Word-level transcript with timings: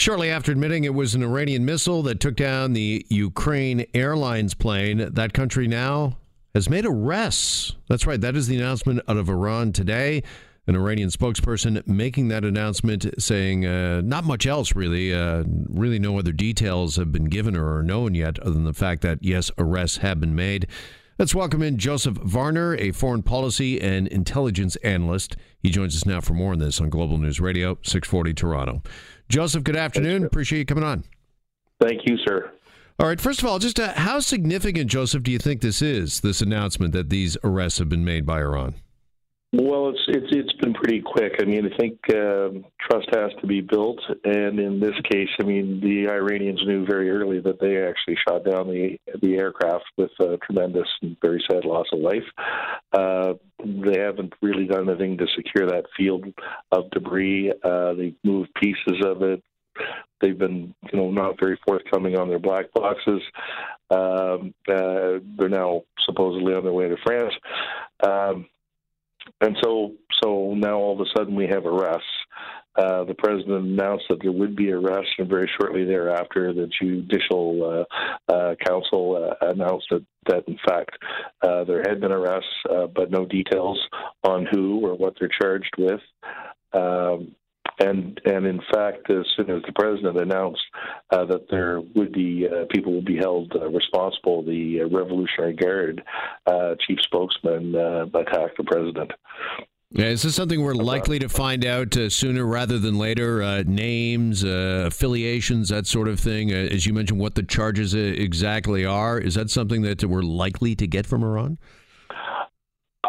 Shortly 0.00 0.30
after 0.30 0.50
admitting 0.50 0.84
it 0.84 0.94
was 0.94 1.14
an 1.14 1.22
Iranian 1.22 1.66
missile 1.66 2.02
that 2.04 2.20
took 2.20 2.34
down 2.34 2.72
the 2.72 3.04
Ukraine 3.10 3.84
Airlines 3.92 4.54
plane, 4.54 4.96
that 5.12 5.34
country 5.34 5.68
now 5.68 6.16
has 6.54 6.70
made 6.70 6.86
arrests. 6.86 7.76
That's 7.86 8.06
right, 8.06 8.18
that 8.18 8.34
is 8.34 8.46
the 8.46 8.56
announcement 8.56 9.02
out 9.08 9.18
of 9.18 9.28
Iran 9.28 9.72
today. 9.72 10.22
An 10.66 10.74
Iranian 10.74 11.10
spokesperson 11.10 11.86
making 11.86 12.28
that 12.28 12.46
announcement 12.46 13.04
saying 13.18 13.66
uh, 13.66 14.00
not 14.00 14.24
much 14.24 14.46
else 14.46 14.74
really. 14.74 15.12
Uh, 15.12 15.44
really, 15.68 15.98
no 15.98 16.18
other 16.18 16.32
details 16.32 16.96
have 16.96 17.12
been 17.12 17.26
given 17.26 17.54
or 17.54 17.76
are 17.76 17.82
known 17.82 18.14
yet, 18.14 18.38
other 18.38 18.52
than 18.52 18.64
the 18.64 18.72
fact 18.72 19.02
that, 19.02 19.18
yes, 19.20 19.50
arrests 19.58 19.98
have 19.98 20.18
been 20.18 20.34
made. 20.34 20.66
Let's 21.20 21.34
welcome 21.34 21.60
in 21.60 21.76
Joseph 21.76 22.14
Varner, 22.14 22.76
a 22.76 22.92
foreign 22.92 23.22
policy 23.22 23.78
and 23.78 24.08
intelligence 24.08 24.76
analyst. 24.76 25.36
He 25.58 25.68
joins 25.68 25.94
us 25.94 26.06
now 26.06 26.22
for 26.22 26.32
more 26.32 26.52
on 26.52 26.60
this 26.60 26.80
on 26.80 26.88
Global 26.88 27.18
News 27.18 27.38
Radio, 27.38 27.76
640 27.82 28.32
Toronto. 28.32 28.82
Joseph, 29.28 29.62
good 29.62 29.76
afternoon. 29.76 30.24
Appreciate 30.24 30.60
you 30.60 30.64
coming 30.64 30.82
on. 30.82 31.04
Thank 31.78 32.06
you, 32.06 32.16
sir. 32.26 32.50
All 32.98 33.06
right. 33.06 33.20
First 33.20 33.42
of 33.42 33.48
all, 33.48 33.58
just 33.58 33.78
uh, 33.78 33.92
how 33.92 34.20
significant, 34.20 34.90
Joseph, 34.90 35.22
do 35.22 35.30
you 35.30 35.38
think 35.38 35.60
this 35.60 35.82
is? 35.82 36.20
This 36.20 36.40
announcement 36.40 36.94
that 36.94 37.10
these 37.10 37.36
arrests 37.44 37.80
have 37.80 37.90
been 37.90 38.02
made 38.02 38.24
by 38.24 38.38
Iran. 38.38 38.76
Well, 39.52 39.88
it's 39.88 40.04
it's 40.06 40.28
it's 40.30 40.52
been 40.60 40.74
pretty 40.74 41.00
quick. 41.00 41.32
I 41.40 41.44
mean, 41.44 41.66
I 41.66 41.76
think 41.76 41.98
uh, 42.08 42.50
trust 42.88 43.08
has 43.12 43.32
to 43.40 43.48
be 43.48 43.60
built, 43.60 43.98
and 44.22 44.60
in 44.60 44.78
this 44.78 44.94
case, 45.10 45.28
I 45.40 45.42
mean, 45.42 45.80
the 45.80 46.08
Iranians 46.08 46.60
knew 46.64 46.86
very 46.86 47.10
early 47.10 47.40
that 47.40 47.58
they 47.60 47.82
actually 47.82 48.16
shot 48.28 48.44
down 48.44 48.68
the 48.68 48.96
the 49.20 49.34
aircraft 49.34 49.86
with 49.96 50.12
a 50.20 50.36
tremendous 50.46 50.86
and 51.02 51.16
very 51.20 51.42
sad 51.50 51.64
loss 51.64 51.86
of 51.92 51.98
life. 51.98 52.22
Uh, 52.92 53.32
they 53.58 53.98
haven't 53.98 54.32
really 54.40 54.66
done 54.66 54.88
anything 54.88 55.18
to 55.18 55.26
secure 55.34 55.66
that 55.66 55.86
field 55.96 56.26
of 56.70 56.88
debris. 56.92 57.52
Uh, 57.64 57.94
they've 57.94 58.16
moved 58.22 58.54
pieces 58.54 59.04
of 59.04 59.22
it. 59.22 59.42
They've 60.20 60.38
been, 60.38 60.74
you 60.92 60.98
know, 60.98 61.10
not 61.10 61.40
very 61.40 61.58
forthcoming 61.66 62.16
on 62.16 62.28
their 62.28 62.38
black 62.38 62.66
boxes. 62.72 63.22
Um, 63.90 64.54
uh, 64.68 65.18
they're 65.36 65.48
now 65.48 65.82
supposedly 66.06 66.54
on 66.54 66.62
their 66.62 66.72
way 66.72 66.88
to 66.88 66.96
France. 67.04 67.34
Um, 68.06 68.46
and 69.40 69.56
so 69.62 69.92
so 70.22 70.54
now 70.54 70.76
all 70.76 70.92
of 70.92 71.00
a 71.00 71.10
sudden 71.16 71.34
we 71.34 71.46
have 71.46 71.66
arrests. 71.66 72.06
Uh, 72.76 73.04
the 73.04 73.14
president 73.14 73.66
announced 73.66 74.04
that 74.08 74.18
there 74.22 74.32
would 74.32 74.54
be 74.54 74.70
arrests, 74.70 75.12
and 75.18 75.28
very 75.28 75.50
shortly 75.60 75.84
thereafter, 75.84 76.52
the 76.52 76.70
judicial 76.80 77.86
uh, 78.30 78.32
uh, 78.32 78.54
council 78.64 79.16
uh, 79.42 79.46
announced 79.48 79.86
that, 79.90 80.04
that, 80.26 80.44
in 80.46 80.56
fact, 80.66 80.96
uh, 81.42 81.64
there 81.64 81.82
had 81.86 82.00
been 82.00 82.12
arrests, 82.12 82.48
uh, 82.70 82.86
but 82.86 83.10
no 83.10 83.26
details 83.26 83.78
on 84.22 84.46
who 84.52 84.86
or 84.86 84.94
what 84.94 85.14
they're 85.18 85.28
charged 85.40 85.74
with. 85.76 86.00
Um, 86.72 87.34
and 87.80 88.20
and 88.24 88.46
in 88.46 88.60
fact, 88.72 89.10
as 89.10 89.24
soon 89.36 89.50
as 89.50 89.62
the 89.66 89.72
president 89.74 90.20
announced 90.20 90.62
uh, 91.10 91.24
that 91.24 91.46
there 91.50 91.80
would 91.94 92.12
be 92.12 92.46
uh, 92.46 92.66
people 92.70 92.92
would 92.94 93.06
be 93.06 93.16
held 93.16 93.52
uh, 93.56 93.68
responsible, 93.68 94.42
the 94.44 94.82
uh, 94.82 94.96
Revolutionary 94.96 95.54
Guard 95.54 96.02
uh, 96.46 96.74
chief 96.86 96.98
spokesman 97.02 97.74
uh, 97.74 98.06
attacked 98.14 98.56
the 98.58 98.64
president. 98.64 99.10
Yeah, 99.92 100.06
is 100.06 100.22
this 100.22 100.36
something 100.36 100.62
we're 100.62 100.74
likely 100.74 101.18
to 101.18 101.28
find 101.28 101.64
out 101.64 101.96
sooner 102.10 102.46
rather 102.46 102.78
than 102.78 102.96
later? 102.96 103.64
names, 103.64 104.44
affiliations, 104.44 105.70
that 105.70 105.88
sort 105.88 106.06
of 106.06 106.20
thing. 106.20 106.52
as 106.52 106.86
you 106.86 106.94
mentioned, 106.94 107.18
what 107.18 107.34
the 107.34 107.42
charges 107.42 107.92
exactly 107.92 108.84
are. 108.84 109.18
Is 109.18 109.34
that 109.34 109.50
something 109.50 109.82
that 109.82 110.04
we're 110.04 110.22
likely 110.22 110.76
to 110.76 110.86
get 110.86 111.06
from 111.06 111.24
Iran? 111.24 111.58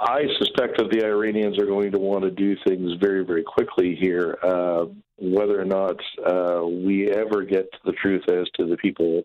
I 0.00 0.22
suspect 0.38 0.78
that 0.78 0.90
the 0.90 1.04
Iranians 1.04 1.58
are 1.58 1.66
going 1.66 1.90
to 1.92 1.98
want 1.98 2.22
to 2.22 2.30
do 2.30 2.56
things 2.66 2.92
very, 3.00 3.24
very 3.24 3.42
quickly 3.42 3.96
here. 4.00 4.38
Uh, 4.42 4.86
whether 5.20 5.60
or 5.60 5.64
not 5.64 5.96
uh, 6.24 6.64
we 6.64 7.10
ever 7.10 7.42
get 7.42 7.70
to 7.72 7.78
the 7.84 7.92
truth 7.92 8.22
as 8.30 8.46
to 8.56 8.66
the 8.68 8.76
people's 8.76 9.24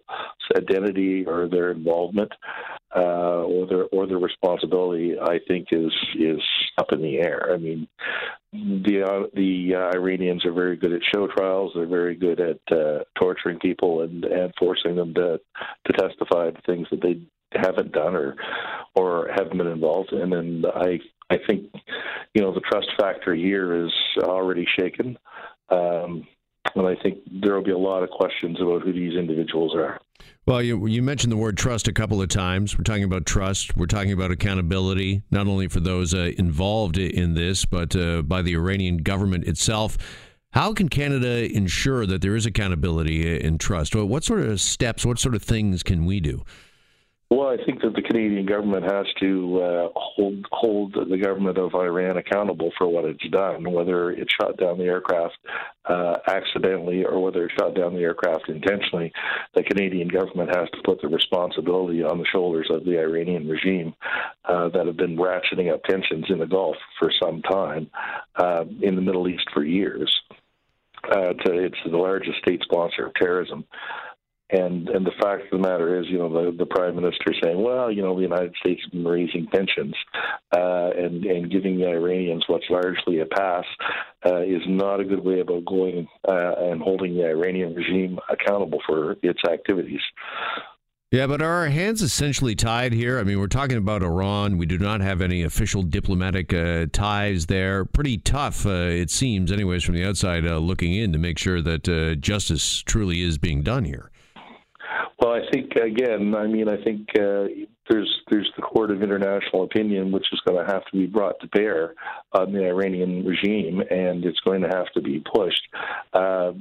identity 0.57 1.23
or 1.25 1.47
their 1.47 1.69
involvement 1.69 2.31
uh, 2.95 3.43
or 3.43 3.67
their 3.67 3.83
or 3.85 4.07
their 4.07 4.17
responsibility, 4.17 5.13
I 5.19 5.39
think 5.47 5.67
is 5.71 5.93
is 6.19 6.41
up 6.79 6.91
in 6.91 7.01
the 7.01 7.19
air. 7.19 7.51
I 7.53 7.57
mean, 7.57 7.87
the 8.51 9.03
uh, 9.03 9.27
the 9.35 9.75
Iranians 9.75 10.45
are 10.45 10.53
very 10.53 10.77
good 10.77 10.93
at 10.93 11.01
show 11.13 11.27
trials. 11.27 11.73
They're 11.75 11.85
very 11.85 12.15
good 12.15 12.39
at 12.39 12.59
uh, 12.75 13.03
torturing 13.19 13.59
people 13.59 14.01
and, 14.01 14.25
and 14.25 14.51
forcing 14.57 14.95
them 14.95 15.13
to 15.13 15.39
to 15.85 15.93
testify 15.93 16.49
to 16.49 16.61
things 16.65 16.87
that 16.89 17.01
they 17.01 17.21
haven't 17.55 17.91
done 17.91 18.15
or 18.15 18.35
or 18.95 19.29
haven't 19.35 19.57
been 19.57 19.67
involved 19.67 20.13
in. 20.13 20.33
And 20.33 20.65
I 20.65 20.99
I 21.29 21.37
think 21.47 21.71
you 22.33 22.41
know 22.41 22.53
the 22.53 22.61
trust 22.61 22.87
factor 22.97 23.33
here 23.33 23.85
is 23.85 23.91
already 24.19 24.65
shaken. 24.77 25.17
Um, 25.69 26.27
and 26.75 26.87
I 26.87 26.95
think 27.01 27.19
there 27.41 27.55
will 27.55 27.63
be 27.63 27.71
a 27.71 27.77
lot 27.77 28.03
of 28.03 28.09
questions 28.09 28.59
about 28.59 28.83
who 28.83 28.93
these 28.93 29.15
individuals 29.17 29.75
are. 29.75 29.99
Well, 30.45 30.61
you, 30.61 30.87
you 30.87 31.01
mentioned 31.01 31.31
the 31.31 31.37
word 31.37 31.57
trust 31.57 31.87
a 31.87 31.93
couple 31.93 32.21
of 32.21 32.29
times. 32.29 32.77
We're 32.77 32.83
talking 32.83 33.03
about 33.03 33.25
trust. 33.25 33.75
We're 33.77 33.85
talking 33.85 34.11
about 34.11 34.31
accountability, 34.31 35.21
not 35.29 35.47
only 35.47 35.67
for 35.67 35.79
those 35.79 36.13
uh, 36.13 36.31
involved 36.37 36.97
in 36.97 37.33
this, 37.33 37.65
but 37.65 37.95
uh, 37.95 38.21
by 38.23 38.41
the 38.41 38.55
Iranian 38.55 38.97
government 38.97 39.45
itself. 39.45 39.97
How 40.51 40.73
can 40.73 40.87
Canada 40.87 41.51
ensure 41.51 42.05
that 42.05 42.21
there 42.21 42.35
is 42.35 42.45
accountability 42.45 43.39
and 43.39 43.59
trust? 43.59 43.95
What 43.95 44.23
sort 44.23 44.41
of 44.41 44.61
steps, 44.61 45.05
what 45.05 45.19
sort 45.19 45.35
of 45.35 45.41
things 45.41 45.81
can 45.81 46.05
we 46.05 46.19
do? 46.19 46.43
Well, 47.35 47.49
I 47.49 47.57
think 47.65 47.81
that 47.81 47.95
the 47.95 48.03
Canadian 48.03 48.45
government 48.45 48.83
has 48.83 49.07
to 49.19 49.59
uh, 49.59 49.89
hold 49.95 50.45
hold 50.51 50.93
the 50.93 51.17
government 51.17 51.57
of 51.57 51.73
Iran 51.73 52.17
accountable 52.17 52.71
for 52.77 52.87
what 52.87 53.05
it's 53.05 53.27
done, 53.29 53.71
whether 53.71 54.11
it 54.11 54.27
shot 54.39 54.57
down 54.57 54.77
the 54.77 54.83
aircraft 54.83 55.37
uh, 55.89 56.17
accidentally 56.27 57.03
or 57.03 57.23
whether 57.23 57.45
it 57.45 57.51
shot 57.57 57.73
down 57.73 57.95
the 57.95 58.01
aircraft 58.01 58.49
intentionally. 58.49 59.11
The 59.55 59.63
Canadian 59.63 60.09
government 60.09 60.55
has 60.55 60.69
to 60.73 60.81
put 60.85 61.01
the 61.01 61.07
responsibility 61.07 62.03
on 62.03 62.19
the 62.19 62.25
shoulders 62.31 62.67
of 62.69 62.85
the 62.85 62.99
Iranian 62.99 63.49
regime 63.49 63.95
uh, 64.45 64.69
that 64.69 64.85
have 64.85 64.97
been 64.97 65.17
ratcheting 65.17 65.73
up 65.73 65.83
tensions 65.85 66.25
in 66.29 66.37
the 66.37 66.45
Gulf 66.45 66.75
for 66.99 67.11
some 67.19 67.41
time, 67.41 67.89
uh, 68.35 68.65
in 68.83 68.95
the 68.95 69.01
Middle 69.01 69.27
East 69.27 69.47
for 69.55 69.63
years. 69.63 70.21
Uh, 71.03 71.33
to, 71.33 71.65
it's 71.65 71.75
the 71.83 71.97
largest 71.97 72.37
state 72.43 72.61
sponsor 72.61 73.07
of 73.07 73.13
terrorism. 73.15 73.65
And 74.53 74.87
and 74.87 75.03
the 75.03 75.11
fact 75.19 75.45
of 75.45 75.61
the 75.61 75.67
matter 75.67 75.99
is, 75.99 76.05
you 76.09 76.19
know, 76.19 76.29
the, 76.29 76.55
the 76.55 76.67
prime 76.67 76.95
minister 76.95 77.33
saying, 77.43 77.59
well, 77.59 77.91
you 77.91 78.03
know, 78.03 78.15
the 78.15 78.21
United 78.21 78.53
States 78.59 78.81
has 78.83 78.91
been 78.91 79.03
raising 79.03 79.47
pensions 79.47 79.95
uh, 80.55 80.91
and 80.95 81.25
and 81.25 81.51
giving 81.51 81.79
the 81.79 81.87
Iranians 81.87 82.43
what's 82.47 82.69
largely 82.69 83.21
a 83.21 83.25
pass 83.25 83.65
uh, 84.25 84.41
is 84.41 84.61
not 84.67 84.99
a 84.99 85.05
good 85.05 85.23
way 85.23 85.39
about 85.39 85.65
going 85.65 86.07
uh, 86.29 86.53
and 86.59 86.83
holding 86.83 87.15
the 87.15 87.25
Iranian 87.25 87.73
regime 87.73 88.19
accountable 88.29 88.79
for 88.85 89.15
its 89.23 89.39
activities. 89.51 90.01
Yeah, 91.11 91.27
but 91.27 91.43
are 91.43 91.61
our 91.61 91.67
hands 91.69 92.01
essentially 92.01 92.55
tied 92.55 92.91
here? 92.91 93.19
I 93.19 93.23
mean, 93.23 93.39
we're 93.39 93.45
talking 93.45 93.77
about 93.77 94.01
Iran. 94.01 94.57
We 94.57 94.65
do 94.65 94.79
not 94.79 95.01
have 95.01 95.21
any 95.21 95.43
official 95.43 95.83
diplomatic 95.83 96.51
uh, 96.51 96.87
ties 96.91 97.45
there. 97.45 97.85
Pretty 97.85 98.17
tough, 98.17 98.65
uh, 98.65 98.69
it 98.69 99.11
seems, 99.11 99.51
anyways, 99.51 99.83
from 99.83 99.93
the 99.93 100.05
outside 100.05 100.47
uh, 100.47 100.57
looking 100.57 100.93
in 100.93 101.13
to 101.13 101.19
make 101.19 101.37
sure 101.37 101.61
that 101.61 101.87
uh, 101.87 102.15
justice 102.15 102.81
truly 102.81 103.21
is 103.21 103.37
being 103.37 103.61
done 103.61 103.85
here. 103.85 104.09
Well, 105.23 105.35
I 105.35 105.49
think 105.53 105.71
again, 105.77 106.35
I 106.35 106.47
mean, 106.47 106.67
I 106.67 106.83
think 106.83 107.07
uh, 107.17 107.47
there's 107.89 108.21
there's 108.29 108.51
the 108.57 108.61
court 108.61 108.91
of 108.91 109.01
international 109.01 109.63
opinion, 109.63 110.11
which 110.11 110.25
is 110.33 110.41
going 110.45 110.59
to 110.59 110.69
have 110.69 110.83
to 110.87 110.97
be 110.97 111.05
brought 111.05 111.39
to 111.39 111.47
bear 111.47 111.93
on 112.33 112.51
the 112.51 112.67
Iranian 112.67 113.25
regime, 113.25 113.81
and 113.89 114.25
it's 114.25 114.41
going 114.41 114.63
to 114.63 114.67
have 114.67 114.91
to 114.95 115.01
be 115.01 115.23
pushed. 115.33 115.61
Uh, 116.11 116.51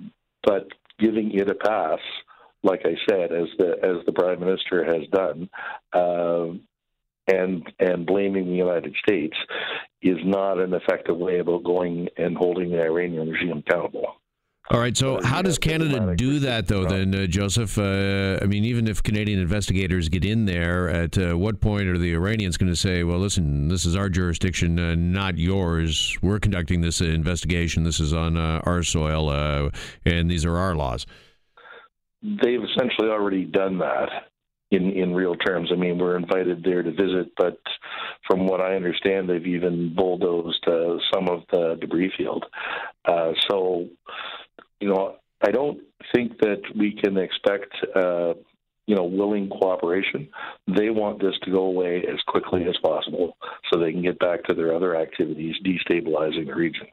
but 0.45 0.69
giving 1.01 1.33
it 1.33 1.51
a 1.51 1.57
pass, 1.57 1.99
like 2.63 2.83
I 2.85 2.95
said, 3.11 3.33
as 3.33 3.49
the 3.59 3.73
as 3.83 4.07
the 4.07 4.13
prime 4.13 4.39
minister 4.39 4.85
has 4.85 5.09
done, 5.11 5.51
uh, 5.93 6.55
and 7.27 7.67
and 7.81 8.07
blaming 8.07 8.47
the 8.47 8.55
United 8.55 8.95
States 9.03 9.37
is 10.03 10.19
not 10.25 10.61
an 10.61 10.73
effective 10.73 11.17
way 11.17 11.41
about 11.41 11.65
going 11.65 12.09
and 12.17 12.37
holding 12.37 12.71
the 12.71 12.81
Iranian 12.81 13.29
regime 13.29 13.65
accountable. 13.67 14.22
All 14.73 14.81
right. 14.81 14.97
So, 14.97 15.21
how 15.23 15.43
does 15.43 15.59
Canada 15.59 16.15
do 16.17 16.39
that, 16.39 16.67
though, 16.67 16.87
then, 16.87 17.15
uh, 17.15 17.27
Joseph? 17.27 17.77
Uh, 17.77 18.39
I 18.41 18.47
mean, 18.47 18.65
even 18.65 18.89
if 18.89 19.03
Canadian 19.03 19.39
investigators 19.39 20.09
get 20.09 20.25
in 20.25 20.47
there, 20.47 20.89
at 20.89 21.19
uh, 21.19 21.37
what 21.37 21.61
point 21.61 21.89
are 21.89 21.99
the 21.99 22.15
Iranians 22.15 22.57
going 22.57 22.73
to 22.73 22.77
say, 22.77 23.05
well, 23.05 23.19
listen, 23.19 23.69
this 23.69 23.85
is 23.85 23.95
our 23.95 24.09
jurisdiction, 24.09 24.79
uh, 24.79 24.95
not 24.95 25.37
yours. 25.37 26.17
We're 26.23 26.39
conducting 26.39 26.81
this 26.81 27.03
investigation. 27.03 27.85
This 27.85 28.01
is 28.01 28.15
on 28.15 28.39
uh, 28.39 28.63
our 28.65 28.83
soil, 28.83 29.29
uh, 29.29 29.69
and 30.07 30.31
these 30.31 30.47
are 30.47 30.57
our 30.57 30.75
laws? 30.75 31.05
They've 32.23 32.63
essentially 32.63 33.11
already 33.11 33.45
done 33.45 33.77
that 33.81 34.09
in, 34.71 34.91
in 34.93 35.13
real 35.13 35.37
terms. 35.37 35.69
I 35.71 35.77
mean, 35.77 35.99
we're 35.99 36.17
invited 36.17 36.65
there 36.65 36.83
to 36.83 36.93
visit, 36.93 37.31
but 37.37 37.59
from 38.27 38.47
what 38.47 38.63
I 38.63 38.75
understand, 38.75 39.29
they've 39.29 39.47
even 39.47 39.95
bulldozed 39.95 40.65
some 41.13 41.29
of 41.29 41.43
the 41.53 41.77
debris 41.79 42.13
field. 42.17 42.47
so, 43.51 43.89
you 44.83 44.89
know, 44.89 45.15
I 45.41 45.53
don't 45.53 45.81
think 46.15 46.39
that 46.39 46.61
we 46.77 46.93
can 46.93 47.17
expect, 47.17 47.73
uh, 47.95 48.35
you 48.87 48.97
know, 48.97 49.05
willing 49.05 49.49
cooperation. 49.49 50.29
They 50.67 50.91
want 50.91 51.21
this 51.21 51.35
to 51.45 51.51
go 51.51 51.65
away 51.65 51.99
as 51.99 52.19
quickly 52.27 52.65
as 52.65 52.77
possible 52.83 53.37
so 53.73 53.79
they 53.79 53.93
can 53.93 54.03
get 54.03 54.19
back 54.19 54.43
to 54.45 54.55
their 54.55 54.75
other 54.75 54.97
activities, 54.97 55.55
destabilizing 55.65 56.47
the 56.47 56.55
region. 56.55 56.89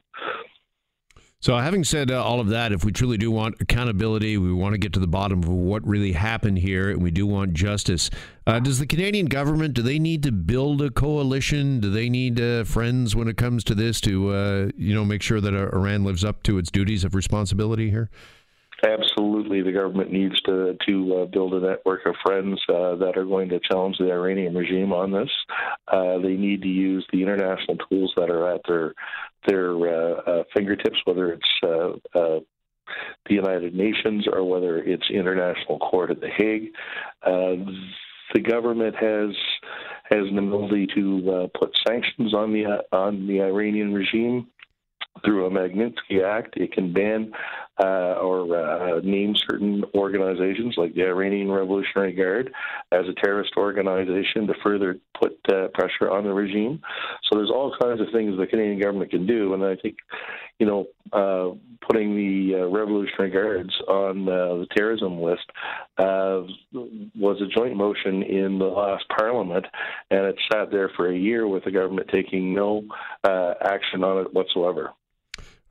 So, 1.42 1.56
having 1.56 1.84
said 1.84 2.10
uh, 2.10 2.22
all 2.22 2.38
of 2.38 2.48
that, 2.48 2.70
if 2.70 2.84
we 2.84 2.92
truly 2.92 3.16
do 3.16 3.30
want 3.30 3.54
accountability, 3.60 4.36
we 4.36 4.52
want 4.52 4.74
to 4.74 4.78
get 4.78 4.92
to 4.92 5.00
the 5.00 5.06
bottom 5.06 5.42
of 5.42 5.48
what 5.48 5.86
really 5.86 6.12
happened 6.12 6.58
here, 6.58 6.90
and 6.90 7.02
we 7.02 7.10
do 7.10 7.26
want 7.26 7.54
justice. 7.54 8.10
Uh, 8.46 8.60
does 8.60 8.78
the 8.78 8.86
Canadian 8.86 9.24
government 9.24 9.72
do 9.72 9.80
they 9.80 9.98
need 9.98 10.22
to 10.24 10.32
build 10.32 10.82
a 10.82 10.90
coalition? 10.90 11.80
Do 11.80 11.90
they 11.90 12.10
need 12.10 12.38
uh, 12.38 12.64
friends 12.64 13.16
when 13.16 13.26
it 13.26 13.38
comes 13.38 13.64
to 13.64 13.74
this 13.74 14.02
to 14.02 14.28
uh, 14.34 14.70
you 14.76 14.94
know 14.94 15.02
make 15.02 15.22
sure 15.22 15.40
that 15.40 15.54
Iran 15.54 16.04
lives 16.04 16.26
up 16.26 16.42
to 16.42 16.58
its 16.58 16.70
duties 16.70 17.04
of 17.04 17.14
responsibility 17.14 17.88
here? 17.88 18.10
Absolutely, 18.84 19.29
the 19.58 19.72
government 19.72 20.12
needs 20.12 20.40
to 20.42 20.76
to 20.86 21.16
uh, 21.16 21.24
build 21.26 21.54
a 21.54 21.60
network 21.60 22.06
of 22.06 22.14
friends 22.24 22.60
uh, 22.68 22.94
that 22.96 23.14
are 23.16 23.24
going 23.24 23.48
to 23.48 23.60
challenge 23.60 23.96
the 23.98 24.12
Iranian 24.12 24.54
regime 24.54 24.92
on 24.92 25.10
this. 25.10 25.30
Uh, 25.88 26.18
they 26.18 26.36
need 26.36 26.62
to 26.62 26.68
use 26.68 27.04
the 27.12 27.22
international 27.22 27.76
tools 27.88 28.12
that 28.16 28.30
are 28.30 28.54
at 28.54 28.60
their 28.68 28.94
their 29.46 29.74
uh, 29.74 30.20
uh, 30.20 30.42
fingertips, 30.54 30.98
whether 31.04 31.32
it's 31.32 31.50
uh, 31.62 32.38
the 33.26 33.34
United 33.34 33.74
Nations 33.74 34.26
or 34.32 34.48
whether 34.48 34.78
it's 34.78 35.10
International 35.10 35.78
Court 35.78 36.10
at 36.10 36.20
The 36.20 36.30
Hague. 36.36 36.72
the 37.24 38.40
government 38.40 38.94
has 38.94 39.30
has 40.10 40.26
an 40.28 40.38
ability 40.38 40.86
to 40.94 41.50
put 41.58 41.76
sanctions 41.86 42.34
on 42.34 42.52
the 42.52 42.84
on 42.92 43.26
the 43.26 43.42
Iranian 43.42 43.92
regime 43.92 44.46
through 45.24 45.46
a 45.46 45.50
Magnitsky 45.50 46.24
Act. 46.24 46.56
It 46.56 46.72
can 46.72 46.92
ban 46.92 47.32
uh, 47.80 48.14
or 48.20 48.56
uh, 48.56 49.00
name 49.00 49.34
certain 49.48 49.82
organizations 49.94 50.74
like 50.76 50.94
the 50.94 51.06
Iranian 51.06 51.50
Revolutionary 51.50 52.12
Guard 52.12 52.52
as 52.92 53.06
a 53.08 53.14
terrorist 53.24 53.52
organization 53.56 54.46
to 54.46 54.54
further 54.62 54.98
put 55.18 55.38
uh, 55.50 55.68
pressure 55.72 56.10
on 56.10 56.24
the 56.24 56.32
regime. 56.32 56.80
So 57.24 57.38
there's 57.38 57.50
all 57.50 57.74
kinds 57.80 58.00
of 58.00 58.08
things 58.12 58.36
the 58.36 58.46
Canadian 58.46 58.80
government 58.80 59.10
can 59.10 59.26
do, 59.26 59.54
and 59.54 59.64
I 59.64 59.76
think, 59.76 59.96
you 60.58 60.66
know, 60.66 60.86
uh, 61.12 61.56
putting 61.86 62.14
the 62.14 62.60
uh, 62.60 62.66
Revolutionary 62.68 63.30
Guards 63.30 63.74
on 63.88 64.28
uh, 64.28 64.60
the 64.60 64.66
terrorism 64.76 65.20
list 65.20 65.46
was 65.98 67.40
a 67.40 67.58
joint 67.58 67.76
motion 67.76 68.22
in 68.22 68.58
the 68.58 68.66
last 68.66 69.04
Parliament, 69.16 69.64
and 70.10 70.26
it 70.26 70.36
sat 70.52 70.70
there 70.70 70.90
for 70.96 71.10
a 71.10 71.16
year 71.16 71.48
with 71.48 71.64
the 71.64 71.70
government 71.70 72.08
taking 72.12 72.54
no 72.54 72.82
action 73.24 74.04
on 74.04 74.26
it 74.26 74.34
whatsoever. 74.34 74.90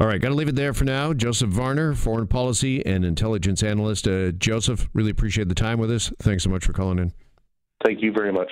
All 0.02 0.08
right, 0.08 0.22
got 0.22 0.30
to 0.30 0.36
leave 0.36 0.48
it 0.48 0.56
there 0.56 0.74
for 0.74 0.86
now. 0.86 1.12
Joseph 1.14 1.50
Varner, 1.50 1.94
foreign 1.94 2.28
policy 2.28 2.86
and 2.86 3.04
intelligence 3.04 3.62
analyst. 3.62 4.08
Uh, 4.08 4.32
Joseph, 4.32 4.88
really 4.94 5.12
appreciate 5.12 5.50
the 5.50 5.56
time 5.56 5.78
with 5.78 5.92
us. 5.92 6.12
Thanks 6.20 6.44
so 6.46 6.50
much 6.50 6.64
for 6.64 6.72
calling 6.72 7.00
in. 7.00 7.12
Thank 7.86 8.02
you 8.02 8.14
very 8.14 8.32
much. 8.32 8.50